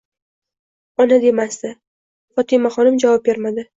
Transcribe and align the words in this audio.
Ona 1.03 1.19
demasdi. 1.27 1.73
Fotimaxonim 2.39 2.99
javob 3.05 3.27
bermadi. 3.29 3.67